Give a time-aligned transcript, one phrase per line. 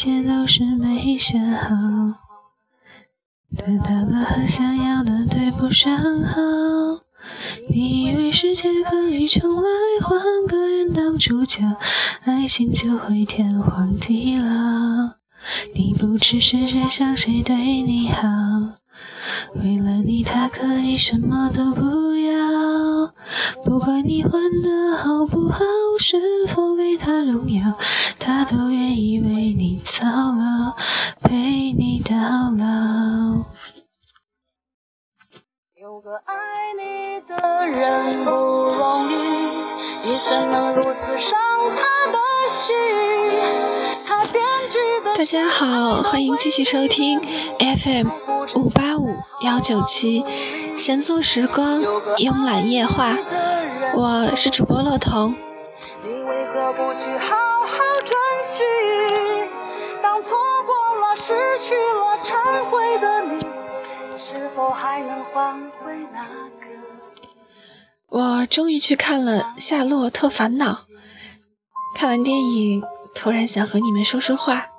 [0.00, 1.66] 一切都是没选好，
[3.54, 6.40] 得到了很想要的对不上号。
[7.68, 9.68] 你以为世界可以重来，
[10.02, 10.18] 换
[10.48, 11.76] 个人当主角，
[12.24, 14.46] 爱情就会天荒地老。
[15.74, 18.26] 你不知世界上谁对你好，
[19.56, 23.12] 为了你他可以什么都不要。
[23.62, 25.60] 不管你混得好不好，
[25.98, 26.16] 是
[26.48, 27.76] 否给他荣耀，
[28.32, 30.76] 他都愿意为你操劳，
[31.20, 31.34] 陪
[31.72, 32.14] 你到
[32.56, 33.44] 老。
[35.74, 36.34] 有个爱
[36.78, 39.14] 你的人不容易，
[40.04, 41.36] 你怎能如此伤
[41.74, 41.82] 他
[42.12, 42.18] 的
[42.48, 42.76] 心？
[44.06, 47.20] 他惦记的大家好，欢迎继续收听
[47.58, 48.10] FM
[48.54, 50.24] 五八五幺九七，
[50.76, 51.82] 闲坐时光，
[52.18, 53.16] 慵懒夜话。
[53.96, 55.34] 我是主播乐童。
[56.04, 58.16] 你为何不去好好珍
[61.30, 63.38] 失去了、忏悔的你，
[64.18, 66.66] 是否还能换回那个？
[68.08, 70.72] 我终于去看了《夏洛特烦恼》，
[71.94, 72.82] 看完电影，
[73.14, 74.70] 突然想和你们说说话。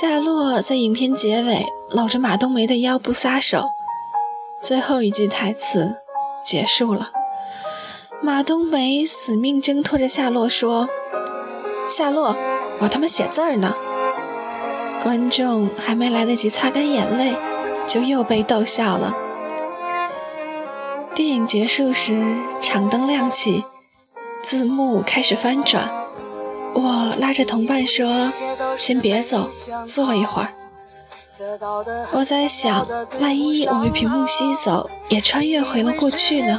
[0.00, 3.68] 夏洛在影片结尾搂着马冬梅的腰不撒手，
[4.60, 5.98] 最后一句台词
[6.44, 7.12] 结束了。
[8.20, 10.88] 马冬梅死命挣脱着夏洛说
[11.88, 12.36] ：“夏洛，
[12.80, 13.76] 我他妈写字儿呢！”
[15.04, 17.36] 观众还没来得及擦干眼泪，
[17.86, 19.14] 就又被逗笑了。
[21.14, 22.18] 电影结束时，
[22.58, 23.64] 场灯亮起，
[24.42, 25.90] 字幕开始翻转。
[26.72, 28.32] 我拉着同伴说
[28.80, 29.50] ：“先别走，
[29.86, 30.48] 坐一会儿。”
[32.12, 32.86] 我在想，
[33.20, 36.58] 万一我被屏幕吸走，也穿越回了过去呢？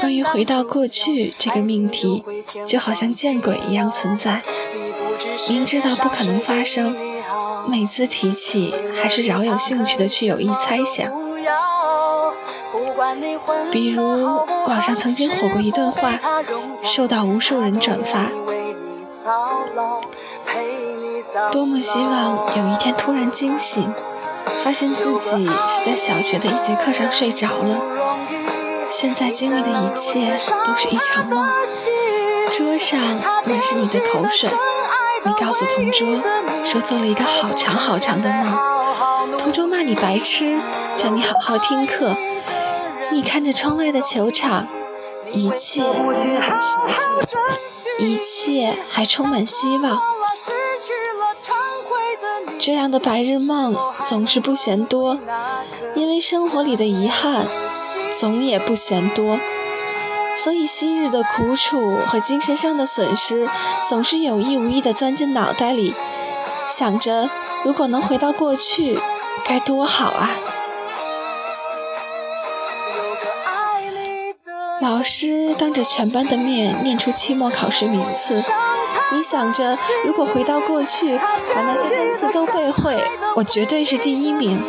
[0.00, 2.24] 关于回到过去这个命题，
[2.66, 4.42] 就好像见鬼一样存在。
[5.48, 6.96] 明知道不可能发生，
[7.66, 11.10] 每次提起还是饶有兴趣的去有意猜想。
[13.72, 14.02] 比如
[14.66, 16.18] 网上曾经火过一段话，
[16.84, 18.26] 受到无数人转发。
[21.52, 23.92] 多么希望有一天突然惊醒，
[24.64, 27.80] 发现自己是在小学的一节课上睡着了。
[28.90, 31.48] 现在经历的一切都是一场梦。
[32.52, 32.98] 桌上
[33.44, 34.48] 满是你的口水，
[35.24, 36.20] 你告诉同桌
[36.64, 39.38] 说做了一个好长好长的梦。
[39.38, 40.58] 同桌骂你白痴，
[40.96, 42.16] 叫你好好听课。
[43.12, 44.66] 你看着窗外的球场，
[45.32, 46.88] 一切都很熟
[47.68, 50.00] 悉，一切还充满希望。
[52.58, 55.18] 这样的白日梦总是不嫌多，
[55.94, 57.46] 因为生活里的遗憾
[58.14, 59.38] 总也不嫌多，
[60.36, 63.48] 所以昔日的苦楚和精神上的损失
[63.86, 65.94] 总是有意无意地钻进脑袋里，
[66.68, 67.28] 想着
[67.64, 68.98] 如果能回到过去，
[69.44, 70.30] 该多好啊！
[74.80, 78.42] 老师当着全班的面念出期末考试名次。
[79.12, 79.76] 你想着，
[80.06, 83.04] 如果回到过去，把那些单词都背会，
[83.36, 84.62] 我绝对是第一名。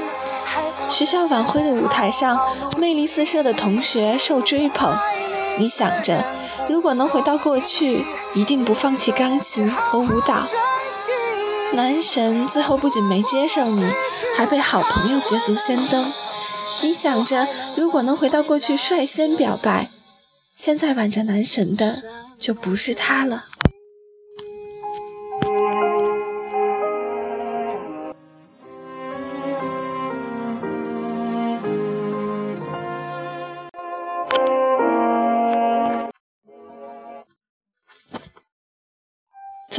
[0.89, 2.37] 学校晚会的舞台上，
[2.77, 4.97] 魅力四射的同学受追捧。
[5.57, 6.25] 你想着，
[6.69, 10.47] 如果能回到过去，一定不放弃钢琴和舞蹈。
[11.73, 13.85] 男神最后不仅没接受你，
[14.37, 16.11] 还被好朋友捷足先登。
[16.81, 19.89] 你想着，如果能回到过去率先表白，
[20.55, 22.03] 现在挽着男神的
[22.37, 23.43] 就不是他了。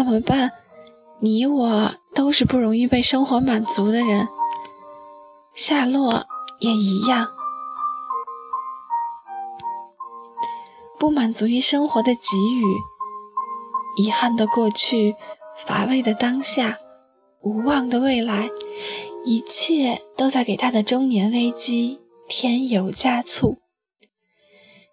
[0.03, 0.53] 怎么办？
[1.21, 4.27] 你我都是不容易被生活满足的人，
[5.55, 6.27] 夏洛
[6.59, 7.29] 也一样。
[10.99, 12.21] 不满足于生活的给
[12.57, 12.77] 予，
[13.97, 15.15] 遗憾的过去，
[15.65, 16.79] 乏味的当下，
[17.41, 18.51] 无望的未来，
[19.25, 23.59] 一切都在给他的中年危机添油加醋。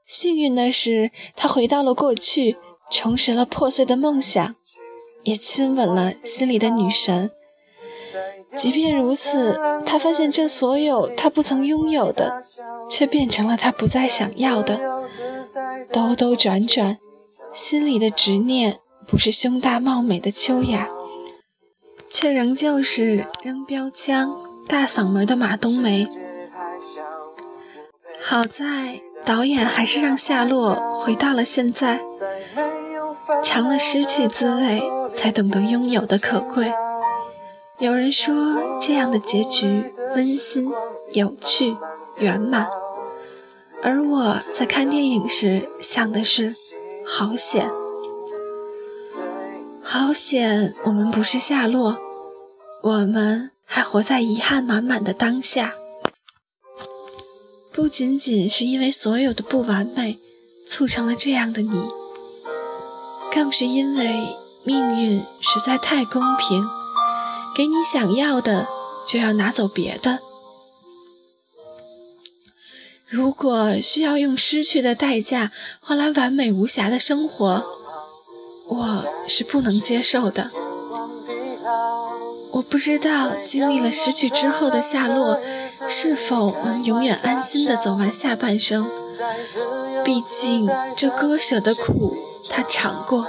[0.06, 2.58] 幸运的是，他回到了过去，
[2.92, 4.56] 重拾了破碎的梦想。
[5.30, 7.30] 也亲吻了心里的女神。
[8.56, 12.44] 即便如此，他发现这所有他不曾拥有的，
[12.90, 14.82] 却变成了他不再想要的。
[15.92, 16.98] 兜兜转转，
[17.54, 20.90] 心里的执念不是胸大貌美的秋雅，
[22.10, 24.36] 却仍旧是扔标枪、
[24.68, 26.08] 大嗓门的马冬梅。
[28.20, 32.02] 好在导演还是让夏洛回到了现在，
[33.44, 34.82] 尝了失去滋味，
[35.14, 36.74] 才懂得拥有的可贵。
[37.80, 40.72] 有人说这样的结局温馨、
[41.14, 41.78] 有趣、
[42.18, 42.68] 圆满，
[43.82, 46.56] 而我在看电影时想的是，
[47.06, 47.72] 好险，
[49.82, 51.98] 好险，我们不是夏洛，
[52.82, 55.76] 我们还活在遗憾满满的当下。
[57.72, 60.20] 不仅仅是因为所有的不完美
[60.68, 61.88] 促成了这样的你，
[63.34, 66.68] 更是因为命运实在太公平，
[67.56, 68.68] 给你想要的
[69.06, 70.20] 就要拿走别的。
[73.08, 77.66] 如果需要用失去的代价换来完美无瑕的生活，
[78.68, 80.52] 我是不能接受的。
[82.52, 85.40] 我不知道经历了失去之后的夏洛。
[85.88, 88.88] 是否能永远安心地走完下半生？
[90.04, 92.16] 毕竟这割舍的苦
[92.48, 93.26] 他尝过，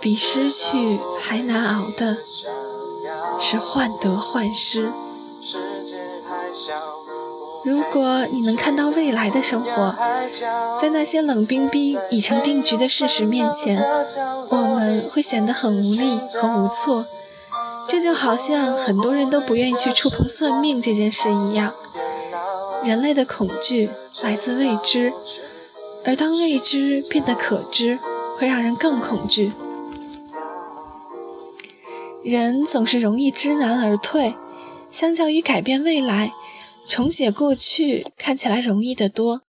[0.00, 2.18] 比失去还难熬的
[3.38, 4.92] 是患得患失。
[7.62, 9.94] 如果你能看到未来的生活，
[10.80, 13.84] 在那些冷冰冰已成定局的事实面前，
[14.48, 17.06] 我们会显得很无力和无措。
[17.86, 21.74] 这就好像很多人都不愿意去触碰算命这件事一样。
[22.84, 23.90] 人类的恐惧
[24.22, 25.12] 来自未知，
[26.04, 27.98] 而当未知变得可知，
[28.38, 29.52] 会让人更恐惧。
[32.22, 34.34] 人总是容易知难而退，
[34.90, 36.32] 相较于改变未来，
[36.86, 39.42] 重写过去看起来容易得多。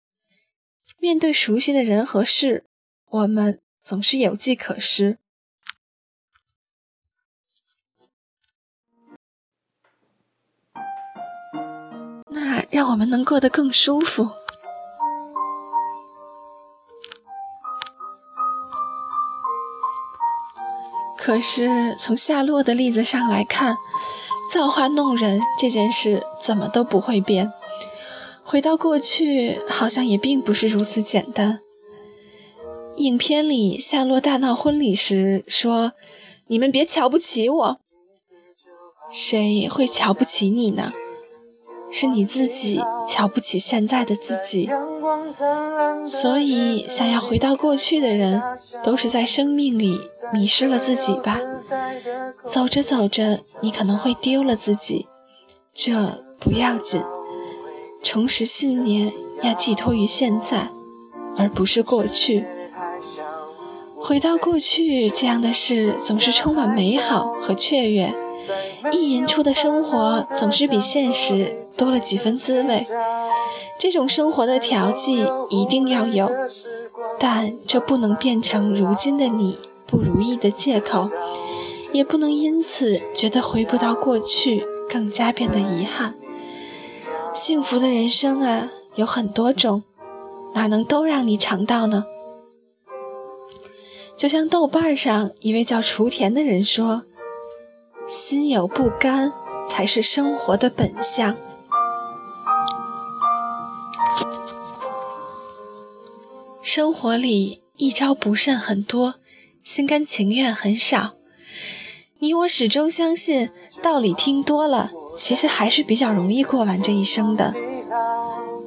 [0.99, 2.65] 面对熟悉的人和事，
[3.09, 5.17] 我们总是有计可施。
[12.31, 14.38] 那让我们能过得更舒服。
[21.29, 23.77] 可是从夏洛的例子上来看，
[24.51, 27.53] 造化弄人这件事怎么都不会变。
[28.43, 31.59] 回到过去，好像也并不是如此简单。
[32.97, 35.93] 影片里，夏洛大闹婚礼时说
[36.49, 37.79] ：“你们别瞧不起我。”
[39.13, 40.93] 谁会瞧不起你呢？
[41.91, 44.71] 是你自己瞧不起现在的自己，
[46.05, 48.41] 所以想要回到过去的人，
[48.83, 49.99] 都是在生命里
[50.33, 51.39] 迷失了自己吧。
[52.43, 55.07] 走着走着，你可能会丢了自己，
[55.73, 57.01] 这不要紧。
[58.01, 59.11] 重拾信念
[59.41, 60.69] 要寄托于现在，
[61.37, 62.45] 而不是过去。
[63.97, 68.13] 回到过去这样的事，总是充满美好和雀跃。
[68.93, 72.87] 意淫出的生活总是比现实多了几分滋味，
[73.79, 76.29] 这种生活的调剂一定要有，
[77.17, 81.09] 但这不能变成如今的你不如意的借口，
[81.93, 86.15] 也不能因此觉得回不到过去更加变得遗憾。
[87.33, 89.83] 幸福的人生啊，有很多种，
[90.53, 92.03] 哪能都让你尝到呢？
[94.17, 97.03] 就像豆瓣上一位叫雏田的人说。
[98.07, 99.31] 心有不甘，
[99.67, 101.37] 才是生活的本相。
[106.71, 109.15] 生活里一招不慎很多，
[109.63, 111.13] 心甘情愿很少。
[112.19, 113.49] 你我始终相信，
[113.81, 117.55] 道理听多了，其实还是比较容易过完这一生的。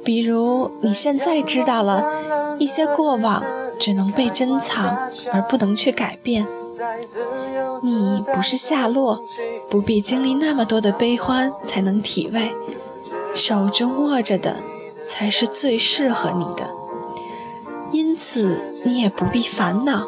[0.03, 3.41] 比如你现在知道了一些过往
[3.79, 6.45] 只能被珍藏，而不能去改变。
[7.81, 9.23] 你不是夏洛，
[9.69, 12.53] 不必经历那么多的悲欢才能体味，
[13.33, 14.57] 手中握着的
[15.01, 16.82] 才是最适合你的。
[17.93, 20.07] 因此，你也不必烦恼。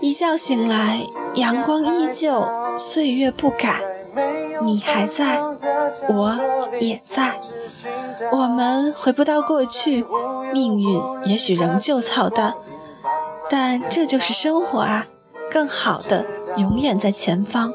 [0.00, 3.80] 一觉醒来，阳光依旧，岁月不改，
[4.62, 5.40] 你还在，
[6.08, 6.38] 我
[6.80, 7.40] 也在。
[8.32, 10.04] 我们回不到过去，
[10.52, 12.54] 命运也许仍旧操蛋，
[13.48, 15.06] 但这就是生活啊。
[15.50, 17.72] 更好的永远在前方。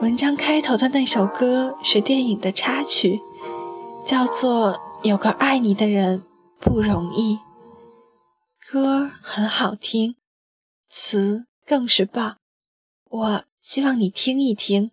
[0.00, 3.20] 文章开头的那首歌是电影的插曲，
[4.04, 4.72] 叫做
[5.04, 6.22] 《有个爱你的人
[6.60, 7.34] 不容易》。
[8.70, 10.14] 歌很好听，
[10.88, 12.36] 词更是棒，
[13.10, 14.92] 我希望你听一听。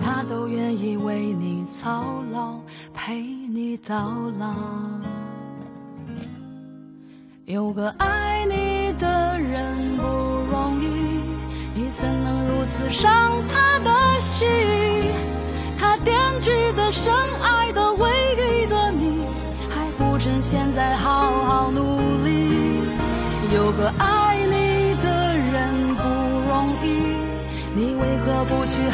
[0.00, 2.58] 他都愿意为你操劳，
[2.94, 4.54] 陪你到老。
[7.46, 10.02] 有个爱你的人不
[10.50, 10.86] 容易，
[11.74, 14.46] 你怎能如此伤他的心？
[15.78, 19.24] 他惦记的、深爱的、唯一的你，
[19.70, 22.82] 还不趁现在好好努力。
[23.54, 26.02] 有个爱你的人不
[26.50, 26.86] 容易，
[27.74, 28.90] 你为何不去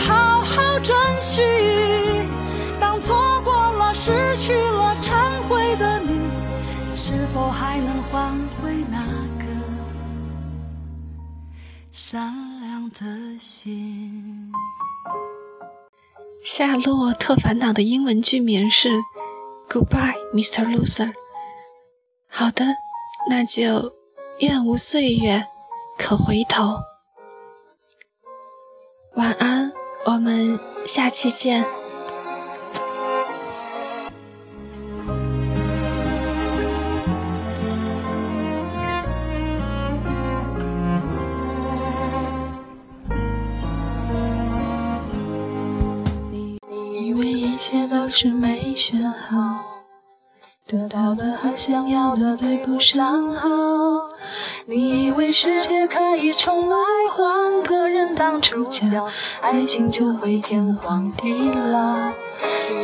[12.14, 14.52] 善良的心？
[16.44, 18.88] 夏洛特烦恼的英文剧名是
[19.68, 20.64] “Goodbye, Mr.
[20.64, 21.12] Loser”。
[22.28, 22.64] 好的，
[23.28, 23.92] 那就
[24.38, 25.44] 愿无岁月
[25.98, 26.78] 可回头。
[29.16, 29.72] 晚安，
[30.06, 31.66] 我们下期见。
[48.16, 49.80] 是没选好，
[50.68, 53.48] 得到的和想要的对不上号。
[54.66, 56.76] 你以为世界可以重来，
[57.12, 58.86] 换个人当主角，
[59.40, 62.12] 爱情就会天荒地老。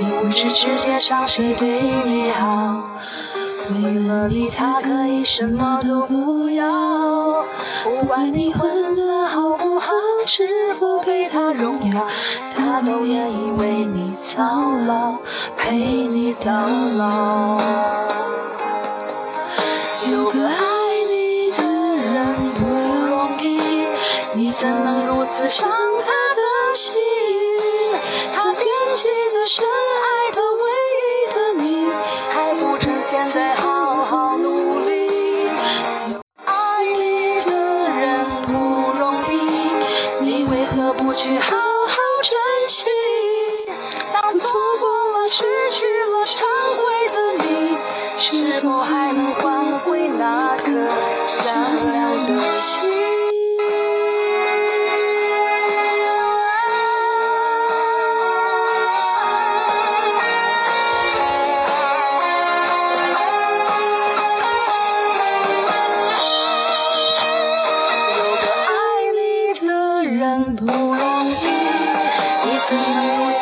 [0.01, 2.91] 你不知世界上谁对你好，
[3.69, 7.45] 为了你他可以什么都不要。
[7.85, 9.93] 不管你混得好不好，
[10.27, 12.05] 是否给他荣耀，
[12.79, 14.43] 都愿意为你操
[14.87, 15.19] 劳，
[15.57, 16.51] 陪你到
[16.97, 17.59] 老。
[20.11, 20.55] 有个爱
[21.09, 21.63] 你的
[22.13, 22.61] 人不
[23.09, 23.87] 容易，
[24.35, 25.69] 你怎能如此伤
[44.43, 46.43] 错过了、失去了、忏
[46.77, 46.81] 悔
[47.13, 47.79] 的你，
[48.19, 50.89] 是否还能换回那颗
[51.29, 52.91] 善良的心？
[68.67, 68.73] 爱
[69.13, 69.19] 你
[69.67, 69.71] 的
[70.05, 70.97] 人不容
[71.29, 71.33] 易，
[72.45, 72.85] 你怎能
[73.17, 73.41] 如此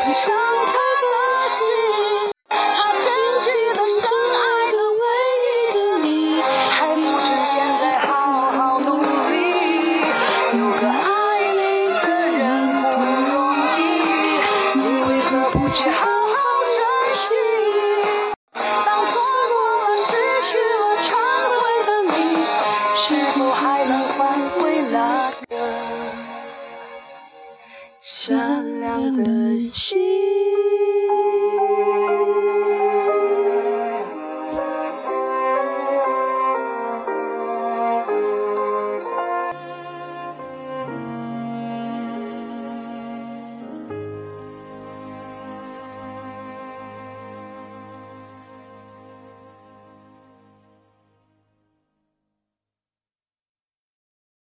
[28.11, 30.48] 善良的心？